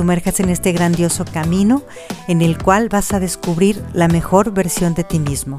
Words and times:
sumerjas 0.00 0.40
en 0.40 0.48
este 0.48 0.72
grandioso 0.72 1.26
camino 1.26 1.82
en 2.26 2.40
el 2.40 2.56
cual 2.56 2.88
vas 2.88 3.12
a 3.12 3.20
descubrir 3.20 3.84
la 3.92 4.08
mejor 4.08 4.50
versión 4.50 4.94
de 4.94 5.04
ti 5.04 5.18
mismo. 5.18 5.58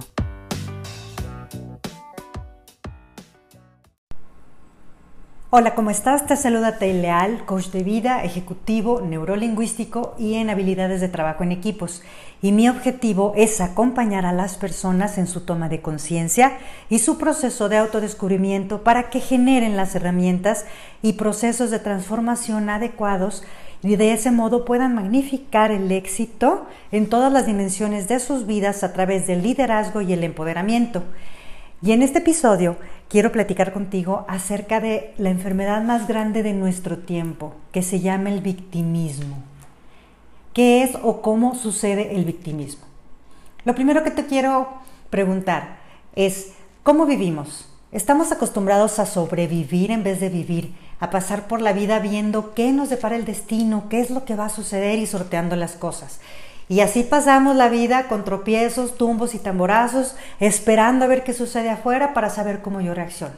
Hola, 5.52 5.75
¿cómo 5.75 5.91
estás? 5.91 6.25
Te 6.25 6.35
saluda 6.35 6.80
Tay 6.80 6.93
Leal, 6.93 7.45
coach 7.45 7.67
de 7.67 7.83
vida, 7.83 8.23
ejecutivo, 8.23 9.02
neurolingüístico 9.02 10.16
y 10.17 10.35
en 10.35 10.49
habilidades 10.49 11.02
de 11.02 11.09
trabajo 11.09 11.44
en 11.44 11.52
equipos. 11.52 12.02
Y 12.41 12.52
mi 12.52 12.67
objetivo 12.67 13.33
es 13.35 13.61
acompañar 13.61 14.25
a 14.25 14.33
las 14.33 14.55
personas 14.55 15.19
en 15.19 15.27
su 15.27 15.41
toma 15.41 15.69
de 15.69 15.81
conciencia 15.81 16.58
y 16.89 16.97
su 16.97 17.19
proceso 17.19 17.69
de 17.69 17.77
autodescubrimiento 17.77 18.83
para 18.83 19.11
que 19.11 19.19
generen 19.19 19.77
las 19.77 19.94
herramientas 19.94 20.66
y 21.03 21.13
procesos 21.13 21.69
de 21.69 21.77
transformación 21.77 22.69
adecuados 22.71 23.44
y 23.84 23.95
de 23.95 24.13
ese 24.13 24.31
modo 24.31 24.66
puedan 24.66 24.95
magnificar 24.95 25.71
el 25.71 25.91
éxito 25.91 26.67
en 26.91 27.09
todas 27.09 27.31
las 27.31 27.45
dimensiones 27.45 28.08
de 28.08 28.19
sus 28.19 28.45
vidas 28.45 28.83
a 28.83 28.94
través 28.94 29.28
del 29.28 29.42
liderazgo 29.42 30.02
y 30.02 30.14
el 30.14 30.23
empoderamiento. 30.23 31.03
Y 31.81 31.94
en 31.94 32.03
este 32.03 32.20
episodio 32.20 32.78
quiero 33.09 33.31
platicar 33.31 33.73
contigo 33.73 34.25
acerca 34.28 34.80
de 34.80 35.14
la 35.17 35.31
enfermedad 35.31 35.81
más 35.83 36.08
grande 36.08 36.44
de 36.44 36.53
nuestro 36.53 37.00
tiempo, 37.00 37.55
que 37.72 37.81
se 37.81 38.00
llama 38.00 38.30
el 38.30 38.42
victimismo. 38.42 39.38
¿Qué 40.53 40.83
es 40.83 40.92
o 41.02 41.22
cómo 41.22 41.55
sucede 41.55 42.16
el 42.16 42.25
victimismo? 42.25 42.86
Lo 43.64 43.73
primero 43.73 44.03
que 44.03 44.11
te 44.11 44.27
quiero 44.27 44.70
preguntar 45.09 45.77
es, 46.16 46.53
¿cómo 46.83 47.05
vivimos? 47.05 47.67
¿Estamos 47.92 48.31
acostumbrados 48.31 49.00
a 49.00 49.05
sobrevivir 49.05 49.92
en 49.92 50.03
vez 50.03 50.20
de 50.20 50.30
vivir? 50.30 50.73
A 51.02 51.09
pasar 51.09 51.47
por 51.47 51.59
la 51.59 51.73
vida 51.73 51.99
viendo 51.99 52.53
qué 52.53 52.71
nos 52.71 52.89
depara 52.89 53.17
el 53.17 53.25
destino, 53.25 53.89
qué 53.89 53.99
es 53.99 54.09
lo 54.09 54.23
que 54.23 54.35
va 54.35 54.45
a 54.45 54.49
suceder 54.49 54.97
y 54.99 55.05
sorteando 55.05 55.58
las 55.58 55.73
cosas. 55.73 56.21
Y 56.69 56.80
así 56.80 57.03
pasamos 57.03 57.58
la 57.58 57.67
vida 57.67 58.08
con 58.08 58.23
tropiezos, 58.23 58.95
tumbos 58.95 59.35
y 59.35 59.39
tamborazos, 59.39 60.16
esperando 60.39 61.03
a 61.03 61.09
ver 61.09 61.25
qué 61.25 61.33
sucede 61.33 61.69
afuera 61.69 62.13
para 62.13 62.30
saber 62.30 62.61
cómo 62.61 62.80
yo 62.80 62.93
reacciono. 62.93 63.35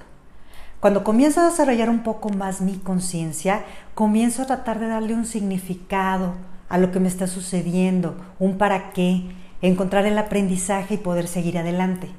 Cuando 0.80 1.04
comienzo 1.04 1.42
a 1.42 1.50
desarrollar 1.50 1.90
un 1.90 2.04
poco 2.04 2.30
más 2.30 2.62
mi 2.62 2.78
conciencia, 2.78 3.64
comienzo 3.96 4.44
a 4.44 4.46
tratar 4.46 4.80
de 4.80 4.88
darle 4.88 5.16
un 5.16 5.26
significado 5.26 6.36
a 6.70 6.78
lo 6.78 6.92
que 6.92 7.00
me 7.00 7.08
está 7.08 7.26
sucediendo, 7.26 8.18
un 8.38 8.58
para 8.58 8.92
qué, 8.92 9.24
encontrar 9.62 10.06
el 10.06 10.18
aprendizaje 10.18 10.96
y 10.96 10.98
poder 10.98 11.28
seguir 11.28 11.58
adelante. 11.58 12.10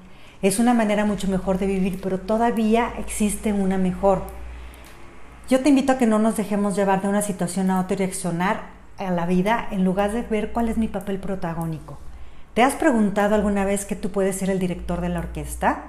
Es 0.42 0.58
una 0.58 0.74
manera 0.74 1.04
mucho 1.04 1.28
mejor 1.28 1.58
de 1.58 1.66
vivir, 1.66 2.00
pero 2.02 2.18
todavía 2.18 2.92
existe 2.98 3.52
una 3.52 3.78
mejor. 3.78 4.22
Yo 5.48 5.60
te 5.60 5.68
invito 5.68 5.92
a 5.92 5.98
que 5.98 6.06
no 6.06 6.18
nos 6.18 6.38
dejemos 6.38 6.74
llevar 6.74 7.02
de 7.02 7.08
una 7.08 7.20
situación 7.20 7.70
a 7.70 7.78
otra 7.78 7.94
y 7.94 7.98
reaccionar 7.98 8.62
a 8.96 9.10
la 9.10 9.26
vida 9.26 9.68
en 9.70 9.84
lugar 9.84 10.10
de 10.12 10.22
ver 10.22 10.52
cuál 10.52 10.70
es 10.70 10.78
mi 10.78 10.88
papel 10.88 11.18
protagónico. 11.18 11.98
¿Te 12.54 12.62
has 12.62 12.74
preguntado 12.74 13.34
alguna 13.34 13.66
vez 13.66 13.84
que 13.84 13.94
tú 13.94 14.10
puedes 14.10 14.36
ser 14.36 14.48
el 14.48 14.58
director 14.58 15.02
de 15.02 15.10
la 15.10 15.18
orquesta? 15.18 15.82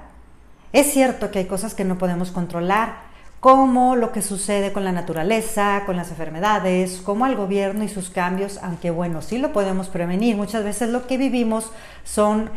Es 0.74 0.92
cierto 0.92 1.30
que 1.30 1.38
hay 1.38 1.44
cosas 1.46 1.72
que 1.72 1.84
no 1.84 1.96
podemos 1.96 2.32
controlar, 2.32 3.06
como 3.40 3.96
lo 3.96 4.12
que 4.12 4.20
sucede 4.20 4.72
con 4.72 4.84
la 4.84 4.92
naturaleza, 4.92 5.84
con 5.86 5.96
las 5.96 6.10
enfermedades, 6.10 7.00
como 7.00 7.24
el 7.24 7.36
gobierno 7.36 7.82
y 7.82 7.88
sus 7.88 8.10
cambios, 8.10 8.58
aunque 8.62 8.90
bueno, 8.90 9.22
sí 9.22 9.38
lo 9.38 9.54
podemos 9.54 9.88
prevenir. 9.88 10.36
Muchas 10.36 10.64
veces 10.64 10.90
lo 10.90 11.06
que 11.06 11.16
vivimos 11.16 11.72
son 12.04 12.50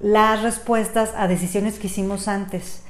las 0.00 0.42
respuestas 0.42 1.12
a 1.16 1.28
decisiones 1.28 1.78
que 1.78 1.86
hicimos 1.86 2.26
antes. 2.26 2.82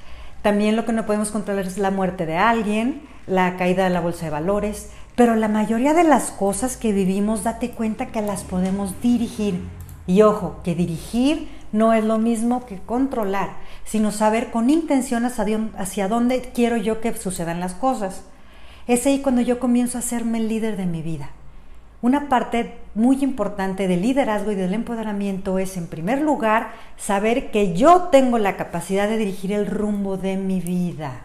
También 0.47 0.77
lo 0.77 0.85
que 0.85 0.93
no 0.93 1.07
podemos 1.07 1.33
controlar 1.33 1.67
es 1.67 1.77
la 1.77 1.91
muerte 1.91 2.25
de 2.25 2.37
alguien, 2.37 3.03
la 3.27 3.57
caída 3.57 3.83
de 3.83 3.91
la 3.91 4.01
bolsa 4.01 4.27
de 4.27 4.31
valores, 4.31 4.91
pero 5.17 5.35
la 5.35 5.49
mayoría 5.49 5.93
de 5.93 6.05
las 6.05 6.31
cosas 6.31 6.77
que 6.77 6.93
vivimos, 6.93 7.43
date 7.43 7.73
cuenta 7.73 8.13
que 8.13 8.23
las 8.23 8.45
podemos 8.45 8.95
dirigir. 9.03 9.61
Y 10.07 10.23
ojo, 10.23 10.61
que 10.63 10.77
dirigir 10.77 11.49
no 11.73 11.93
es 11.95 12.05
lo 12.05 12.19
mismo 12.19 12.65
que 12.65 12.79
controlar, 12.79 13.55
sino 13.85 14.13
saber 14.13 14.53
con 14.53 14.71
intención 14.71 15.25
hacia 15.25 16.07
dónde 16.07 16.53
quiero 16.55 16.77
yo 16.77 17.01
que 17.01 17.13
sucedan 17.17 17.59
las 17.59 17.75
cosas. 17.75 18.23
Es 18.87 19.05
ahí 19.05 19.23
cuando 19.23 19.41
yo 19.41 19.59
comienzo 19.59 19.99
a 19.99 20.03
serme 20.03 20.39
el 20.39 20.47
líder 20.47 20.77
de 20.77 20.87
mi 20.87 21.03
vida. 21.03 21.31
Una 22.03 22.29
parte 22.29 22.79
muy 22.97 23.23
importante 23.23 23.89
del 23.89 24.01
liderazgo 24.01 24.53
y 24.53 24.55
del 24.55 24.73
empoderamiento 24.73 25.59
es, 25.59 25.77
en 25.77 25.87
primer 25.87 26.23
lugar, 26.23 26.73
saber 26.97 27.51
que 27.51 27.75
yo 27.75 28.05
tengo 28.05 28.39
la 28.39 28.57
capacidad 28.57 29.07
de 29.07 29.19
dirigir 29.19 29.53
el 29.53 29.67
rumbo 29.67 30.17
de 30.17 30.39
mi 30.39 30.61
vida. 30.61 31.21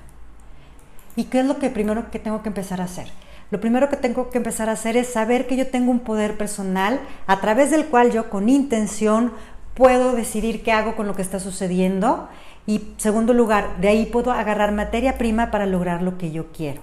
¿Y 1.16 1.26
qué 1.26 1.40
es 1.40 1.46
lo 1.46 1.60
que 1.60 1.70
primero 1.70 2.12
que 2.12 2.20
tengo 2.20 2.44
que 2.44 2.50
empezar 2.50 2.82
a 2.82 2.86
hacer? 2.86 3.08
Lo 3.52 3.62
primero 3.62 3.90
que 3.90 3.96
tengo 3.96 4.30
que 4.30 4.38
empezar 4.38 4.68
a 4.68 4.74
hacer 4.74 4.98
es 4.98 5.14
saber 5.14 5.48
que 5.48 5.56
yo 5.56 5.68
tengo 5.68 5.92
un 5.92 6.02
poder 6.02 6.38
personal 6.38 7.00
a 7.26 7.40
través 7.40 7.72
del 7.72 7.86
cual 7.86 8.12
yo 8.12 8.30
con 8.30 8.50
intención 8.50 9.32
puedo 9.74 10.12
decidir 10.14 10.64
qué 10.64 10.74
hago 10.74 10.98
con 10.98 11.08
lo 11.08 11.16
que 11.16 11.22
está 11.22 11.40
sucediendo 11.40 12.28
y 12.68 12.94
segundo 12.98 13.34
lugar, 13.34 13.78
de 13.80 13.88
ahí 13.88 14.06
puedo 14.06 14.34
agarrar 14.34 14.74
materia 14.74 15.18
prima 15.18 15.52
para 15.52 15.66
lograr 15.66 16.02
lo 16.02 16.18
que 16.18 16.32
yo 16.32 16.52
quiero. 16.52 16.82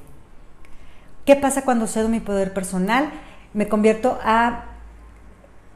¿Qué 1.27 1.37
pasa 1.37 1.63
cuando 1.63 1.87
cedo 1.87 2.09
mi 2.09 2.21
poder 2.21 2.55
personal? 2.55 3.11
Me 3.53 3.69
convierto 3.69 4.19
a 4.23 4.65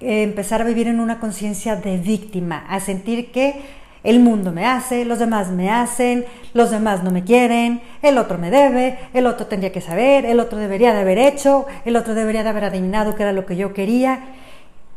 eh, 0.03 0.23
empezar 0.23 0.61
a 0.61 0.65
vivir 0.65 0.89
en 0.89 1.01
una 1.01 1.21
conciencia 1.21 1.77
de 1.77 1.97
víctima, 1.97 2.65
a 2.69 2.81
sentir 2.81 3.31
que 3.33 3.63
el 4.05 4.19
mundo 4.21 4.53
me 4.53 4.67
hace, 4.67 5.05
los 5.05 5.19
demás 5.19 5.51
me 5.51 5.71
hacen, 5.71 6.25
los 6.55 6.71
demás 6.71 7.05
no 7.05 7.11
me 7.11 7.23
quieren, 7.23 7.81
el 8.03 8.19
otro 8.19 8.37
me 8.37 8.51
debe, 8.51 8.99
el 9.15 9.27
otro 9.27 9.47
tendría 9.47 9.73
que 9.73 9.81
saber, 9.81 10.27
el 10.27 10.41
otro 10.41 10.59
debería 10.59 10.93
de 10.93 11.01
haber 11.01 11.19
hecho, 11.19 11.67
el 11.85 11.97
otro 11.97 12.15
debería 12.15 12.43
de 12.43 12.49
haber 12.49 12.65
adivinado 12.65 13.15
que 13.15 13.23
era 13.23 13.33
lo 13.33 13.47
que 13.47 13.57
yo 13.57 13.73
quería. 13.73 14.21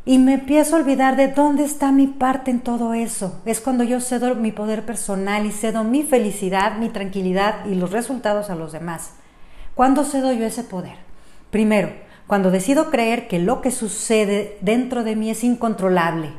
Y 0.07 0.19
me 0.19 0.35
empiezo 0.35 0.75
a 0.75 0.79
olvidar 0.79 1.15
de 1.15 1.29
dónde 1.29 1.63
está 1.63 1.91
mi 1.91 2.05
parte 2.07 2.51
en 2.51 2.59
todo 2.59 2.93
eso. 2.93 3.41
Es 3.45 3.59
cuando 3.59 3.83
yo 3.83 3.99
cedo 3.99 4.35
mi 4.35 4.51
poder 4.51 4.85
personal 4.85 5.45
y 5.45 5.51
cedo 5.51 5.83
mi 5.83 6.03
felicidad, 6.03 6.77
mi 6.77 6.89
tranquilidad 6.89 7.65
y 7.65 7.75
los 7.75 7.91
resultados 7.91 8.49
a 8.49 8.55
los 8.55 8.71
demás. 8.71 9.13
¿Cuándo 9.73 10.03
cedo 10.03 10.31
yo 10.31 10.45
ese 10.45 10.63
poder? 10.63 10.95
Primero, 11.49 11.89
cuando 12.27 12.51
decido 12.51 12.89
creer 12.89 13.27
que 13.27 13.39
lo 13.39 13.61
que 13.61 13.71
sucede 13.71 14.57
dentro 14.61 15.03
de 15.03 15.15
mí 15.15 15.29
es 15.29 15.43
incontrolable, 15.43 16.31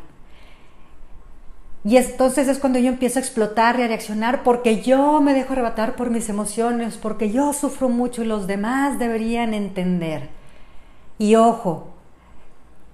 y 1.86 1.98
entonces 1.98 2.48
es 2.48 2.58
cuando 2.58 2.80
yo 2.80 2.88
empiezo 2.88 3.20
a 3.20 3.22
explotar 3.22 3.78
y 3.78 3.82
a 3.82 3.86
reaccionar 3.86 4.42
porque 4.42 4.82
yo 4.82 5.20
me 5.20 5.34
dejo 5.34 5.52
arrebatar 5.52 5.94
por 5.94 6.10
mis 6.10 6.28
emociones, 6.28 6.96
porque 6.96 7.30
yo 7.30 7.52
sufro 7.52 7.88
mucho 7.88 8.24
y 8.24 8.26
los 8.26 8.48
demás 8.48 8.98
deberían 8.98 9.54
entender. 9.54 10.28
Y 11.16 11.36
ojo, 11.36 11.90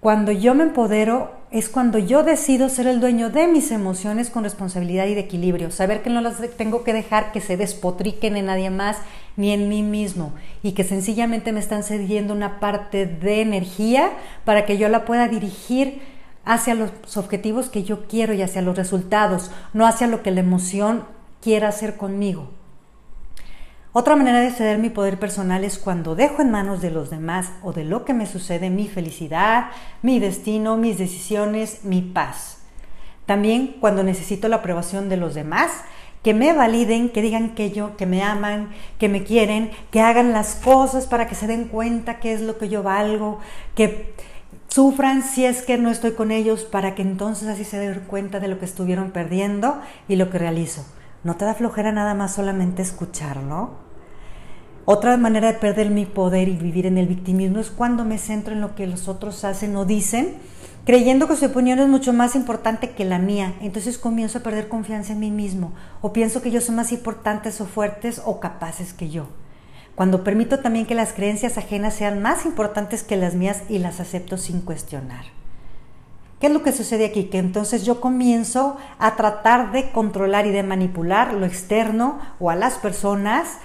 cuando 0.01 0.31
yo 0.31 0.55
me 0.55 0.65
empodero 0.65 1.31
es 1.53 1.69
cuando 1.69 1.99
yo 1.99 2.23
decido 2.23 2.71
ser 2.71 2.87
el 2.87 2.99
dueño 2.99 3.29
de 3.29 3.47
mis 3.47 3.71
emociones 3.71 4.31
con 4.31 4.43
responsabilidad 4.43 5.07
y 5.07 5.15
de 5.15 5.21
equilibrio, 5.21 5.71
saber 5.71 6.03
que 6.03 6.09
no 6.09 6.23
las 6.23 6.37
tengo 6.57 6.83
que 6.83 6.95
dejar 6.95 7.31
que 7.31 7.43
se 7.43 7.59
despotriquen 7.59 8.37
en 8.37 8.47
nadie 8.47 8.71
más 8.71 8.97
ni 9.37 9.53
en 9.53 9.69
mí 9.69 9.83
mismo 9.83 10.33
y 10.63 10.73
que 10.73 10.83
sencillamente 10.83 11.53
me 11.53 11.61
están 11.61 11.83
cediendo 11.83 12.33
una 12.33 12.59
parte 12.59 13.05
de 13.05 13.43
energía 13.43 14.13
para 14.47 14.65
que 14.65 14.79
yo 14.79 14.89
la 14.89 15.05
pueda 15.05 15.29
dirigir 15.29 16.01
hacia 16.47 16.75
los 16.75 16.91
objetivos 17.19 17.69
que 17.69 17.85
yo 17.85 18.07
quiero 18.07 18.33
y 18.33 18.41
hacia 18.41 18.63
los 18.63 18.77
resultados, 18.77 19.51
no 19.75 19.87
hacia 19.87 20.07
lo 20.07 20.23
que 20.23 20.31
la 20.31 20.41
emoción 20.41 21.05
quiera 21.43 21.69
hacer 21.69 21.99
conmigo. 21.99 22.49
Otra 23.95 24.17
manera 24.17 24.41
de 24.41 24.51
ceder 24.51 24.79
mi 24.79 24.89
poder 24.89 25.19
personal 25.19 25.65
es 25.65 25.79
cuando 25.79 26.15
dejo 26.15 26.41
en 26.41 26.51
manos 26.51 26.81
de 26.81 26.91
los 26.91 27.11
demás 27.11 27.53
o 27.63 27.75
de 27.75 27.85
lo 27.85 28.07
que 28.07 28.15
me 28.15 28.25
sucede 28.25 28.71
mi 28.71 28.89
felicidad, 28.89 29.67
mi 30.01 30.19
destino, 30.19 30.79
mis 30.79 30.97
decisiones, 30.97 31.85
mi 31.85 32.01
paz. 32.01 32.57
También 33.27 33.77
cuando 33.81 34.03
necesito 34.03 34.49
la 34.49 34.57
aprobación 34.57 35.11
de 35.11 35.19
los 35.19 35.35
demás, 35.35 35.71
que 36.23 36.33
me 36.33 36.55
validen, 36.55 37.11
que 37.11 37.21
digan 37.21 37.55
que 37.55 37.71
yo, 37.71 37.95
que 37.99 38.07
me 38.07 38.23
aman, 38.23 38.71
que 38.99 39.11
me 39.11 39.25
quieren, 39.25 39.71
que 39.91 40.01
hagan 40.01 40.33
las 40.33 40.55
cosas 40.55 41.07
para 41.07 41.27
que 41.27 41.35
se 41.35 41.47
den 41.47 41.65
cuenta 41.65 42.19
qué 42.19 42.33
es 42.33 42.41
lo 42.41 42.57
que 42.57 42.71
yo 42.71 42.83
valgo, 42.83 43.41
que 43.75 44.15
sufran 44.69 45.23
si 45.23 45.45
es 45.45 45.61
que 45.61 45.77
no 45.77 45.91
estoy 45.91 46.13
con 46.13 46.31
ellos 46.31 46.65
para 46.65 46.95
que 46.95 47.03
entonces 47.03 47.47
así 47.47 47.65
se 47.65 47.79
den 47.79 48.05
cuenta 48.07 48.41
de 48.41 48.49
lo 48.49 48.59
que 48.59 48.65
estuvieron 48.65 49.11
perdiendo 49.11 49.83
y 50.09 50.17
lo 50.17 50.31
que 50.31 50.39
realizo. 50.39 50.87
¿No 51.25 51.37
te 51.37 51.45
da 51.45 51.55
flojera 51.55 51.93
nada 51.93 52.15
más 52.15 52.35
solamente 52.35 52.83
escucharlo? 52.83 53.71
Otra 54.85 55.17
manera 55.17 55.53
de 55.53 55.59
perder 55.59 55.91
mi 55.91 56.05
poder 56.05 56.49
y 56.49 56.57
vivir 56.57 56.87
en 56.87 56.99
el 56.99 57.07
victimismo 57.07 57.61
es 57.61 57.71
cuando 57.71 58.05
me 58.05 58.19
centro 58.19 58.53
en 58.53 58.61
lo 58.61 58.75
que 58.75 58.89
los 58.89 59.07
otros 59.07 59.45
hacen 59.45 59.77
o 59.77 59.85
dicen, 59.85 60.35
creyendo 60.85 61.29
que 61.29 61.37
su 61.37 61.47
opinión 61.47 61.79
es 61.79 61.87
mucho 61.87 62.13
más 62.13 62.35
importante 62.35 62.91
que 62.91 63.05
la 63.05 63.21
mía. 63.21 63.55
Entonces 63.61 63.99
comienzo 63.99 64.39
a 64.39 64.43
perder 64.43 64.67
confianza 64.67 65.13
en 65.13 65.21
mí 65.21 65.31
mismo 65.31 65.73
o 66.01 66.13
pienso 66.13 66.43
que 66.43 66.49
ellos 66.49 66.65
son 66.65 66.75
más 66.75 66.91
importantes 66.91 67.61
o 67.61 67.67
fuertes 67.67 68.21
o 68.25 68.41
capaces 68.41 68.93
que 68.93 69.09
yo. 69.09 69.29
Cuando 69.95 70.25
permito 70.25 70.59
también 70.59 70.87
que 70.87 70.97
las 70.97 71.13
creencias 71.13 71.57
ajenas 71.57 71.95
sean 71.95 72.21
más 72.21 72.47
importantes 72.47 73.05
que 73.05 73.17
las 73.17 73.35
mías 73.35 73.63
y 73.69 73.79
las 73.79 74.01
acepto 74.01 74.39
sin 74.39 74.61
cuestionar. 74.61 75.27
¿Qué 76.43 76.49
es 76.49 76.53
lo 76.53 76.65
que 76.65 76.73
sucede 76.73 77.05
aquí? 77.05 77.27
Que 77.27 77.39
entonces 77.39 77.85
yo 77.85 78.01
comienzo 78.01 78.77
a 78.99 79.15
tratar 79.15 79.71
de 79.71 79.93
controlar 79.93 80.45
y 80.45 80.51
de 80.51 80.65
manipular 80.65 81.35
lo 81.35 81.47
externo 81.47 82.19
o 82.41 82.51
a 82.51 82.57
las 82.57 82.79
personas 82.79 83.59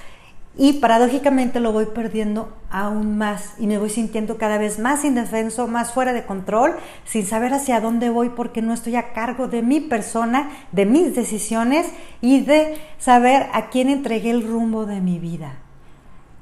y 0.56 0.74
paradójicamente 0.74 1.60
lo 1.60 1.72
voy 1.72 1.88
perdiendo 1.88 2.56
aún 2.70 3.18
más 3.18 3.56
y 3.58 3.66
me 3.66 3.80
voy 3.80 3.90
sintiendo 3.90 4.38
cada 4.38 4.60
vez 4.60 4.78
más 4.78 5.06
indefenso, 5.06 5.68
más 5.68 5.92
fuera 5.92 6.14
de 6.14 6.28
control, 6.28 6.76
sin 7.04 7.26
saber 7.26 7.52
hacia 7.56 7.82
dónde 7.82 8.12
voy 8.12 8.30
porque 8.30 8.62
no 8.62 8.76
estoy 8.76 8.96
a 8.96 9.12
cargo 9.12 9.48
de 9.48 9.64
mi 9.64 9.80
persona, 9.80 10.52
de 10.72 10.86
mis 10.86 11.16
decisiones 11.16 11.88
y 12.22 12.42
de 12.42 12.78
saber 13.00 13.48
a 13.54 13.70
quién 13.72 13.90
entregué 13.90 14.30
el 14.30 14.48
rumbo 14.48 14.86
de 14.86 15.02
mi 15.02 15.18
vida. 15.18 15.56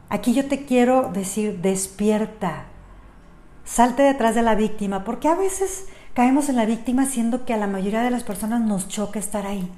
Aquí 0.10 0.34
yo 0.34 0.50
te 0.50 0.66
quiero 0.66 1.12
decir, 1.14 1.62
despierta, 1.62 2.66
salte 3.64 4.04
detrás 4.04 4.36
de 4.36 4.42
la 4.42 4.56
víctima, 4.56 5.06
porque 5.06 5.30
a 5.30 5.36
veces 5.36 5.88
caemos 6.16 6.48
en 6.48 6.56
la 6.56 6.66
víctima 6.66 7.06
siendo 7.06 7.46
que 7.46 7.54
a 7.54 7.58
la 7.58 7.68
mayoría 7.68 8.02
de 8.02 8.10
las 8.10 8.24
personas 8.24 8.62
nos 8.62 8.88
choca 8.88 9.20
estar 9.20 9.46
ahí, 9.46 9.70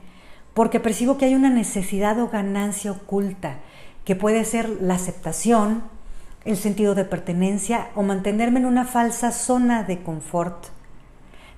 porque 0.53 0.79
percibo 0.79 1.17
que 1.17 1.25
hay 1.25 1.35
una 1.35 1.49
necesidad 1.49 2.19
o 2.19 2.29
ganancia 2.29 2.91
oculta 2.91 3.55
que 4.05 4.15
puede 4.15 4.45
ser 4.45 4.69
la 4.81 4.93
aceptación, 4.93 5.83
el 6.45 6.55
sentido 6.55 6.95
de 6.95 7.05
pertenencia 7.05 7.89
o 7.95 8.03
mantenerme 8.03 8.59
en 8.59 8.67
una 8.67 8.85
falsa 8.85 9.31
zona 9.31 9.83
de 9.83 10.03
confort. 10.03 10.67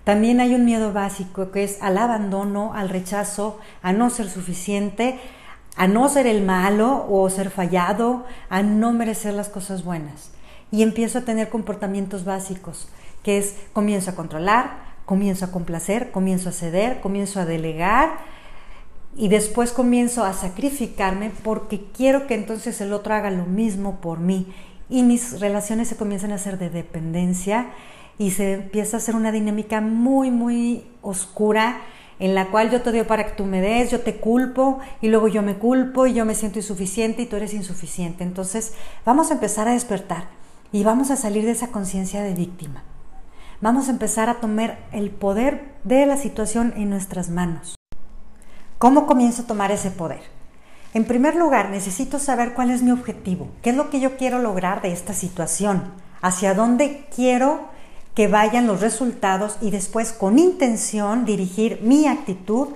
También 0.06 0.40
hay 0.40 0.56
un 0.56 0.66
miedo 0.66 0.94
básico 0.94 1.52
que 1.52 1.64
es 1.64 1.78
al 1.82 1.98
abandono, 1.98 2.74
al 2.74 2.88
rechazo, 2.90 3.60
a 3.84 3.92
no 3.92 4.10
ser 4.10 4.30
suficiente, 4.30 5.20
a 5.75 5.88
no 5.88 6.08
ser 6.08 6.25
el 6.25 6.42
malo 6.44 7.06
o 7.10 7.30
ser 7.30 7.52
fallado, 7.52 8.25
a 8.50 8.64
no 8.64 8.94
merecer 8.94 9.34
las 9.34 9.50
cosas 9.50 9.84
buenas. 9.84 10.32
Y 10.72 10.84
empiezo 10.84 11.20
a 11.20 11.25
tener 11.25 11.50
comportamientos 11.50 12.24
básicos, 12.24 12.88
que 13.24 13.38
es 13.38 13.56
comienzo 13.74 14.12
a 14.12 14.16
controlar, 14.16 14.89
comienzo 15.06 15.45
a 15.45 15.51
complacer, 15.51 16.12
comienzo 16.12 16.50
a 16.50 16.54
ceder, 16.54 17.01
comienzo 17.01 17.39
a 17.39 17.45
delegar, 17.45 18.19
y 19.16 19.27
después 19.27 19.71
comienzo 19.71 20.24
a 20.24 20.33
sacrificarme 20.33 21.31
porque 21.44 21.83
quiero 21.95 22.27
que 22.27 22.36
entonces 22.36 22.80
el 22.81 22.94
otro 22.94 23.13
haga 23.13 23.31
lo 23.31 23.45
mismo 23.45 24.00
por 24.01 24.19
mí 24.19 24.48
y 24.89 25.04
mis 25.04 25.39
relaciones 25.39 25.88
se 25.88 25.98
comienzan 25.98 26.31
a 26.31 26.36
hacer 26.36 26.57
de 26.57 26.69
dependencia 26.69 27.69
y 28.18 28.31
se 28.31 28.54
empieza 28.54 28.98
a 28.98 29.00
hacer 29.00 29.16
una 29.16 29.31
dinámica 29.31 29.81
muy, 29.81 30.31
muy 30.31 30.86
oscura 31.01 31.81
en 32.19 32.36
la 32.36 32.48
cual 32.48 32.69
yo 32.69 32.81
te 32.81 32.92
doy 32.92 33.04
para 33.04 33.25
que 33.25 33.31
tú 33.31 33.45
me 33.45 33.62
des, 33.62 33.92
yo 33.92 34.01
te 34.01 34.18
culpo 34.18 34.80
y 35.01 35.07
luego 35.07 35.27
yo 35.27 35.42
me 35.42 35.56
culpo 35.56 36.06
y 36.06 36.13
yo 36.13 36.25
me 36.25 36.36
siento 36.36 36.60
insuficiente 36.60 37.22
y 37.22 37.25
tú 37.25 37.38
eres 37.38 37.54
insuficiente. 37.54 38.24
Entonces 38.24 38.74
vamos 39.06 39.31
a 39.31 39.36
empezar 39.36 39.68
a 39.68 39.74
despertar 39.74 40.27
y 40.72 40.83
vamos 40.83 41.12
a 41.12 41.15
salir 41.15 41.45
de 41.45 41.51
esa 41.51 41.69
conciencia 41.69 42.22
de 42.22 42.33
víctima. 42.33 42.83
Vamos 43.62 43.90
a 43.90 43.92
empezar 43.92 44.30
a 44.30 44.36
tomar 44.36 44.80
el 44.94 45.10
poder 45.10 45.76
de 45.84 46.06
la 46.06 46.16
situación 46.16 46.74
en 46.78 46.90
nuestras 46.90 47.30
manos. 47.30 47.76
¿Cómo 48.78 49.06
comienzo 49.06 49.42
a 49.42 49.48
tomar 49.48 49.70
ese 49.74 49.92
poder? 49.92 50.22
En 50.94 51.04
primer 51.04 51.36
lugar, 51.36 51.70
necesito 51.70 52.20
saber 52.20 52.54
cuál 52.54 52.72
es 52.72 52.84
mi 52.84 52.92
objetivo, 52.92 53.50
qué 53.62 53.72
es 53.72 53.76
lo 53.76 53.90
que 53.90 54.00
yo 54.00 54.16
quiero 54.16 54.40
lograr 54.40 54.82
de 54.82 54.94
esta 54.94 55.14
situación, 55.14 55.92
hacia 56.22 56.54
dónde 56.54 57.06
quiero 57.14 57.68
que 58.16 58.30
vayan 58.30 58.66
los 58.66 58.80
resultados 58.80 59.58
y 59.60 59.72
después 59.72 60.14
con 60.14 60.40
intención 60.40 61.26
dirigir 61.26 61.82
mi 61.84 62.08
actitud, 62.08 62.70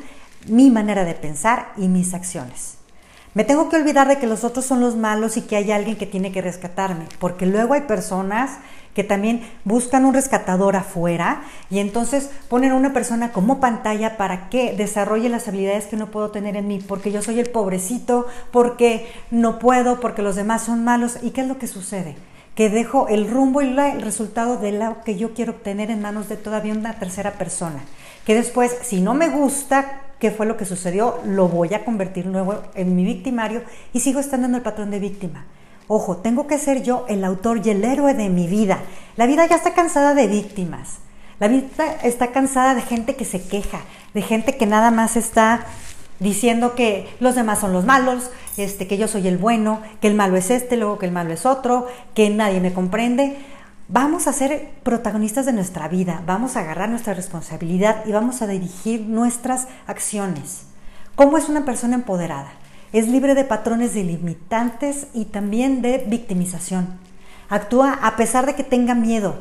mi 0.47 0.69
manera 0.69 1.05
de 1.05 1.13
pensar 1.13 1.71
y 1.77 1.87
mis 1.87 2.13
acciones. 2.13 2.82
Me 3.33 3.43
tengo 3.43 3.67
que 3.67 3.77
olvidar 3.77 4.07
de 4.07 4.19
que 4.19 4.27
los 4.27 4.43
otros 4.43 4.65
son 4.65 4.79
los 4.79 4.95
malos 4.95 5.37
y 5.37 5.41
que 5.41 5.55
hay 5.55 5.71
alguien 5.71 5.95
que 5.95 6.05
tiene 6.05 6.31
que 6.31 6.41
rescatarme, 6.41 7.05
porque 7.19 7.47
luego 7.47 7.73
hay 7.73 7.81
personas 7.81 8.59
que 8.93 9.03
también 9.03 9.41
buscan 9.63 10.05
un 10.05 10.13
rescatador 10.13 10.75
afuera 10.75 11.41
y 11.71 11.79
entonces 11.79 12.29
ponen 12.47 12.71
a 12.71 12.75
una 12.75 12.93
persona 12.93 13.31
como 13.31 13.59
pantalla 13.59 14.17
para 14.17 14.49
que 14.49 14.73
desarrolle 14.73 15.29
las 15.29 15.47
habilidades 15.47 15.87
que 15.87 15.97
no 15.97 16.11
puedo 16.11 16.29
tener 16.29 16.55
en 16.55 16.67
mí, 16.67 16.79
porque 16.87 17.11
yo 17.11 17.23
soy 17.23 17.39
el 17.39 17.49
pobrecito, 17.49 18.27
porque 18.51 19.11
no 19.31 19.57
puedo, 19.57 19.99
porque 19.99 20.21
los 20.21 20.35
demás 20.35 20.63
son 20.63 20.83
malos. 20.83 21.17
¿Y 21.23 21.31
qué 21.31 21.41
es 21.41 21.47
lo 21.47 21.57
que 21.57 21.65
sucede? 21.65 22.15
Que 22.53 22.69
dejo 22.69 23.07
el 23.07 23.27
rumbo 23.31 23.63
y 23.63 23.67
el 23.67 24.01
resultado 24.03 24.57
de 24.57 24.73
lo 24.73 25.01
que 25.03 25.17
yo 25.17 25.33
quiero 25.33 25.53
obtener 25.53 25.89
en 25.89 26.03
manos 26.03 26.29
de 26.29 26.37
todavía 26.37 26.73
una 26.73 26.99
tercera 26.99 27.31
persona. 27.31 27.79
Que 28.27 28.35
después, 28.35 28.77
si 28.83 29.01
no 29.01 29.15
me 29.15 29.29
gusta, 29.29 30.02
qué 30.19 30.31
fue 30.31 30.45
lo 30.45 30.57
que 30.57 30.65
sucedió, 30.65 31.19
lo 31.25 31.47
voy 31.47 31.73
a 31.73 31.85
convertir 31.85 32.25
luego 32.25 32.61
en 32.75 32.95
mi 32.95 33.03
victimario 33.03 33.61
y 33.93 33.99
sigo 33.99 34.19
estando 34.19 34.47
en 34.47 34.55
el 34.55 34.61
patrón 34.61 34.91
de 34.91 34.99
víctima. 34.99 35.45
Ojo, 35.87 36.17
tengo 36.17 36.47
que 36.47 36.57
ser 36.57 36.81
yo 36.81 37.05
el 37.09 37.23
autor 37.23 37.61
y 37.65 37.69
el 37.69 37.83
héroe 37.83 38.13
de 38.13 38.29
mi 38.29 38.47
vida. 38.47 38.79
La 39.15 39.25
vida 39.25 39.45
ya 39.45 39.55
está 39.55 39.73
cansada 39.73 40.13
de 40.13 40.27
víctimas. 40.27 40.99
La 41.39 41.47
vida 41.47 41.67
está 42.03 42.27
cansada 42.31 42.73
de 42.73 42.81
gente 42.81 43.15
que 43.15 43.25
se 43.25 43.43
queja, 43.45 43.81
de 44.13 44.21
gente 44.21 44.55
que 44.55 44.65
nada 44.65 44.91
más 44.91 45.17
está 45.17 45.65
diciendo 46.19 46.73
que 46.73 47.09
los 47.19 47.35
demás 47.35 47.59
son 47.59 47.73
los 47.73 47.85
malos, 47.85 48.31
este, 48.55 48.87
que 48.87 48.97
yo 48.97 49.07
soy 49.07 49.27
el 49.27 49.37
bueno, 49.37 49.81
que 49.99 50.07
el 50.07 50.15
malo 50.15 50.37
es 50.37 50.51
este, 50.51 50.77
luego 50.77 50.99
que 50.99 51.05
el 51.05 51.11
malo 51.11 51.33
es 51.33 51.45
otro, 51.45 51.87
que 52.13 52.29
nadie 52.29 52.61
me 52.61 52.73
comprende. 52.73 53.37
Vamos 53.89 54.27
a 54.27 54.33
ser 54.33 54.69
protagonistas 54.83 55.45
de 55.45 55.51
nuestra 55.51 55.89
vida, 55.89 56.23
vamos 56.25 56.55
a 56.55 56.61
agarrar 56.61 56.87
nuestra 56.87 57.13
responsabilidad 57.13 58.05
y 58.05 58.13
vamos 58.13 58.41
a 58.41 58.47
dirigir 58.47 59.01
nuestras 59.01 59.67
acciones. 59.87 60.67
¿Cómo 61.15 61.37
es 61.37 61.49
una 61.49 61.65
persona 61.65 61.95
empoderada? 61.95 62.53
Es 62.93 63.09
libre 63.09 63.35
de 63.35 63.43
patrones 63.43 63.93
delimitantes 63.93 65.07
y 65.13 65.25
también 65.25 65.81
de 65.81 65.97
victimización. 65.97 66.97
Actúa 67.49 67.99
a 68.01 68.15
pesar 68.15 68.45
de 68.45 68.55
que 68.55 68.63
tenga 68.63 68.95
miedo. 68.95 69.39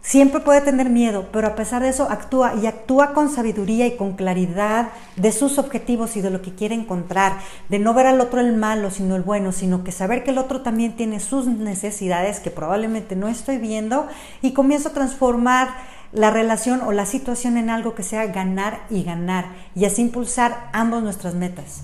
Siempre 0.00 0.40
puede 0.40 0.60
tener 0.60 0.88
miedo, 0.88 1.28
pero 1.32 1.48
a 1.48 1.54
pesar 1.54 1.82
de 1.82 1.88
eso 1.88 2.08
actúa 2.08 2.54
y 2.54 2.66
actúa 2.66 3.12
con 3.12 3.28
sabiduría 3.28 3.86
y 3.86 3.96
con 3.96 4.12
claridad 4.12 4.90
de 5.16 5.32
sus 5.32 5.58
objetivos 5.58 6.16
y 6.16 6.20
de 6.20 6.30
lo 6.30 6.40
que 6.40 6.54
quiere 6.54 6.74
encontrar, 6.74 7.38
de 7.68 7.78
no 7.78 7.92
ver 7.94 8.06
al 8.06 8.20
otro 8.20 8.40
el 8.40 8.56
malo, 8.56 8.90
sino 8.90 9.16
el 9.16 9.22
bueno, 9.22 9.52
sino 9.52 9.84
que 9.84 9.92
saber 9.92 10.24
que 10.24 10.30
el 10.30 10.38
otro 10.38 10.62
también 10.62 10.96
tiene 10.96 11.20
sus 11.20 11.46
necesidades 11.46 12.40
que 12.40 12.50
probablemente 12.50 13.16
no 13.16 13.28
estoy 13.28 13.58
viendo 13.58 14.06
y 14.40 14.52
comienzo 14.52 14.90
a 14.90 14.94
transformar 14.94 15.68
la 16.12 16.30
relación 16.30 16.80
o 16.80 16.92
la 16.92 17.04
situación 17.04 17.56
en 17.58 17.68
algo 17.68 17.94
que 17.94 18.02
sea 18.02 18.26
ganar 18.26 18.80
y 18.88 19.02
ganar 19.02 19.46
y 19.74 19.84
así 19.84 20.00
impulsar 20.00 20.70
ambos 20.72 21.02
nuestras 21.02 21.34
metas. 21.34 21.82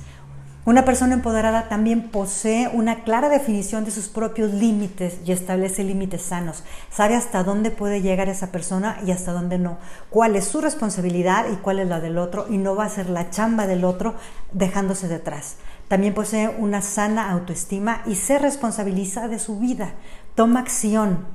Una 0.66 0.86
persona 0.86 1.12
empoderada 1.12 1.68
también 1.68 2.08
posee 2.08 2.68
una 2.68 3.04
clara 3.04 3.28
definición 3.28 3.84
de 3.84 3.90
sus 3.90 4.08
propios 4.08 4.50
límites 4.54 5.18
y 5.26 5.32
establece 5.32 5.84
límites 5.84 6.22
sanos. 6.22 6.64
Sabe 6.90 7.16
hasta 7.16 7.44
dónde 7.44 7.70
puede 7.70 8.00
llegar 8.00 8.30
esa 8.30 8.50
persona 8.50 8.98
y 9.06 9.10
hasta 9.10 9.32
dónde 9.32 9.58
no. 9.58 9.76
Cuál 10.08 10.36
es 10.36 10.46
su 10.46 10.62
responsabilidad 10.62 11.50
y 11.52 11.56
cuál 11.56 11.80
es 11.80 11.88
la 11.88 12.00
del 12.00 12.16
otro 12.16 12.46
y 12.48 12.56
no 12.56 12.74
va 12.74 12.86
a 12.86 12.88
ser 12.88 13.10
la 13.10 13.28
chamba 13.28 13.66
del 13.66 13.84
otro 13.84 14.14
dejándose 14.52 15.06
detrás. 15.06 15.56
También 15.88 16.14
posee 16.14 16.48
una 16.48 16.80
sana 16.80 17.30
autoestima 17.30 18.00
y 18.06 18.14
se 18.14 18.38
responsabiliza 18.38 19.28
de 19.28 19.38
su 19.38 19.58
vida. 19.58 19.92
Toma 20.34 20.60
acción, 20.60 21.26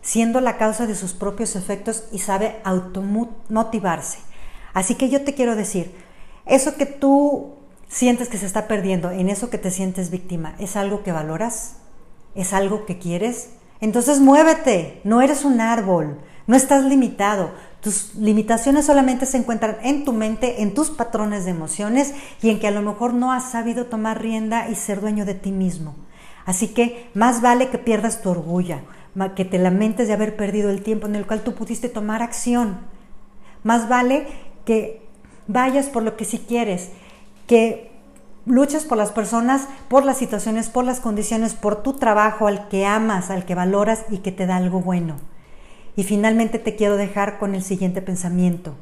siendo 0.00 0.40
la 0.40 0.58
causa 0.58 0.86
de 0.86 0.94
sus 0.94 1.12
propios 1.12 1.56
efectos 1.56 2.04
y 2.12 2.20
sabe 2.20 2.60
automotivarse. 2.62 4.18
Así 4.74 4.94
que 4.94 5.08
yo 5.08 5.24
te 5.24 5.34
quiero 5.34 5.56
decir, 5.56 5.92
eso 6.44 6.76
que 6.76 6.86
tú 6.86 7.55
sientes 7.88 8.28
que 8.28 8.38
se 8.38 8.46
está 8.46 8.68
perdiendo, 8.68 9.10
en 9.10 9.28
eso 9.28 9.50
que 9.50 9.58
te 9.58 9.70
sientes 9.70 10.10
víctima, 10.10 10.54
¿es 10.58 10.76
algo 10.76 11.02
que 11.02 11.12
valoras? 11.12 11.76
¿Es 12.34 12.52
algo 12.52 12.84
que 12.84 12.98
quieres? 12.98 13.50
Entonces 13.80 14.20
muévete, 14.20 15.00
no 15.04 15.22
eres 15.22 15.44
un 15.44 15.60
árbol, 15.60 16.18
no 16.46 16.56
estás 16.56 16.84
limitado. 16.84 17.50
Tus 17.80 18.14
limitaciones 18.14 18.86
solamente 18.86 19.26
se 19.26 19.36
encuentran 19.36 19.76
en 19.82 20.04
tu 20.04 20.12
mente, 20.12 20.62
en 20.62 20.74
tus 20.74 20.90
patrones 20.90 21.44
de 21.44 21.52
emociones 21.52 22.14
y 22.42 22.50
en 22.50 22.58
que 22.58 22.66
a 22.66 22.72
lo 22.72 22.82
mejor 22.82 23.14
no 23.14 23.32
has 23.32 23.50
sabido 23.50 23.86
tomar 23.86 24.20
rienda 24.20 24.68
y 24.68 24.74
ser 24.74 25.00
dueño 25.00 25.24
de 25.24 25.34
ti 25.34 25.52
mismo. 25.52 25.94
Así 26.44 26.68
que 26.68 27.10
más 27.14 27.42
vale 27.42 27.68
que 27.68 27.78
pierdas 27.78 28.22
tu 28.22 28.30
orgullo, 28.30 28.78
que 29.34 29.44
te 29.44 29.58
lamentes 29.58 30.08
de 30.08 30.14
haber 30.14 30.36
perdido 30.36 30.70
el 30.70 30.82
tiempo 30.82 31.06
en 31.06 31.16
el 31.16 31.26
cual 31.26 31.42
tú 31.42 31.54
pudiste 31.54 31.88
tomar 31.88 32.22
acción. 32.22 32.78
Más 33.62 33.88
vale 33.88 34.26
que 34.64 35.02
vayas 35.48 35.86
por 35.86 36.02
lo 36.02 36.16
que 36.16 36.24
sí 36.24 36.44
quieres 36.46 36.90
que 37.46 37.90
luches 38.46 38.84
por 38.84 38.96
las 38.96 39.10
personas, 39.10 39.68
por 39.88 40.04
las 40.04 40.16
situaciones, 40.16 40.68
por 40.68 40.84
las 40.84 41.00
condiciones, 41.00 41.54
por 41.54 41.82
tu 41.82 41.94
trabajo, 41.94 42.46
al 42.46 42.68
que 42.68 42.86
amas, 42.86 43.30
al 43.30 43.44
que 43.44 43.54
valoras 43.54 44.04
y 44.10 44.18
que 44.18 44.32
te 44.32 44.46
da 44.46 44.56
algo 44.56 44.80
bueno. 44.80 45.16
Y 45.96 46.04
finalmente 46.04 46.58
te 46.58 46.76
quiero 46.76 46.96
dejar 46.96 47.38
con 47.38 47.54
el 47.54 47.62
siguiente 47.62 48.02
pensamiento. 48.02 48.74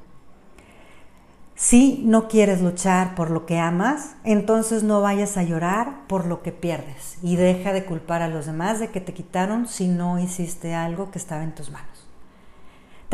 Si 1.56 2.02
no 2.04 2.26
quieres 2.26 2.61
luchar 2.61 3.14
por 3.14 3.30
lo 3.30 3.47
que 3.47 3.59
amas, 3.59 4.16
entonces 4.25 4.83
no 4.83 5.00
vayas 5.00 5.37
a 5.37 5.44
llorar 5.44 6.06
por 6.09 6.26
lo 6.26 6.42
que 6.42 6.50
pierdes 6.50 7.16
y 7.23 7.37
deja 7.37 7.73
de 7.73 7.85
culpar 7.85 8.23
a 8.23 8.28
los 8.28 8.47
demás 8.47 8.80
de 8.80 8.88
que 8.88 9.00
te 9.00 9.14
quitaron 9.14 9.68
si 9.68 9.87
no 9.87 10.18
hiciste 10.18 10.75
algo 10.75 11.12
que 11.12 11.18
estaba 11.18 11.44
en 11.44 11.54
tus 11.54 11.71
manos. 11.71 12.03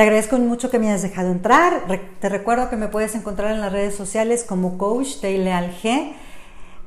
Te 0.01 0.05
agradezco 0.05 0.39
mucho 0.39 0.71
que 0.71 0.79
me 0.79 0.89
hayas 0.89 1.03
dejado 1.03 1.31
entrar. 1.31 1.83
Te 2.21 2.31
recuerdo 2.31 2.71
que 2.71 2.77
me 2.77 2.89
puedes 2.89 3.15
encontrar 3.15 3.53
en 3.53 3.61
las 3.61 3.71
redes 3.71 3.95
sociales 3.95 4.45
como 4.49 4.79
Coach 4.79 5.23
Leal 5.23 5.77
G, 5.77 6.15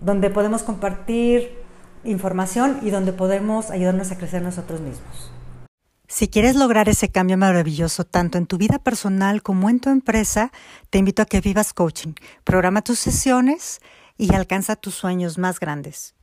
donde 0.01 0.31
podemos 0.31 0.63
compartir 0.63 1.55
información 2.03 2.79
y 2.81 2.89
donde 2.89 3.13
podemos 3.13 3.69
ayudarnos 3.69 4.11
a 4.11 4.17
crecer 4.17 4.41
nosotros 4.41 4.81
mismos. 4.81 5.31
Si 6.07 6.27
quieres 6.27 6.55
lograr 6.55 6.89
ese 6.89 7.09
cambio 7.09 7.37
maravilloso 7.37 8.03
tanto 8.03 8.39
en 8.39 8.47
tu 8.47 8.57
vida 8.57 8.79
personal 8.79 9.43
como 9.43 9.69
en 9.69 9.79
tu 9.79 9.91
empresa, 9.91 10.51
te 10.89 10.97
invito 10.97 11.21
a 11.21 11.25
que 11.25 11.39
vivas 11.39 11.71
coaching. 11.71 12.13
Programa 12.43 12.81
tus 12.81 12.97
sesiones 12.97 13.79
y 14.17 14.33
alcanza 14.33 14.75
tus 14.75 14.95
sueños 14.95 15.37
más 15.37 15.59
grandes. 15.59 16.15